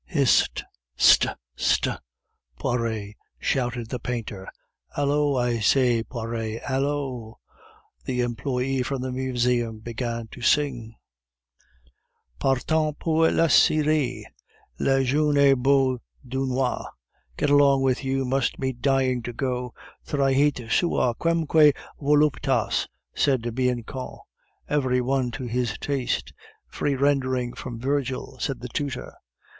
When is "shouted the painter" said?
3.37-4.47